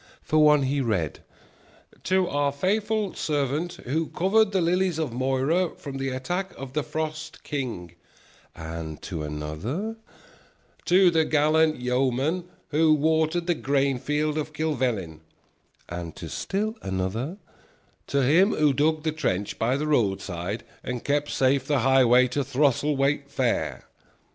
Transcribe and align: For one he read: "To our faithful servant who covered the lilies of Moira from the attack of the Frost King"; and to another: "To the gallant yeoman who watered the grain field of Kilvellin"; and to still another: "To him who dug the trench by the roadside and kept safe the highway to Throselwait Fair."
For 0.23 0.39
one 0.43 0.63
he 0.63 0.81
read: 0.81 1.19
"To 2.05 2.27
our 2.27 2.51
faithful 2.51 3.13
servant 3.13 3.73
who 3.83 4.07
covered 4.07 4.51
the 4.51 4.59
lilies 4.59 4.97
of 4.97 5.13
Moira 5.13 5.75
from 5.75 5.97
the 5.99 6.09
attack 6.09 6.55
of 6.57 6.73
the 6.73 6.81
Frost 6.81 7.43
King"; 7.43 7.91
and 8.55 8.99
to 9.03 9.21
another: 9.21 9.97
"To 10.85 11.11
the 11.11 11.23
gallant 11.23 11.79
yeoman 11.79 12.45
who 12.69 12.95
watered 12.95 13.45
the 13.45 13.53
grain 13.53 13.99
field 13.99 14.39
of 14.39 14.53
Kilvellin"; 14.53 15.19
and 15.87 16.15
to 16.15 16.29
still 16.29 16.77
another: 16.81 17.37
"To 18.07 18.23
him 18.23 18.55
who 18.55 18.73
dug 18.73 19.03
the 19.03 19.11
trench 19.11 19.59
by 19.59 19.77
the 19.77 19.85
roadside 19.85 20.63
and 20.83 21.03
kept 21.03 21.29
safe 21.29 21.67
the 21.67 21.81
highway 21.81 22.27
to 22.29 22.43
Throselwait 22.43 23.29
Fair." 23.29 23.83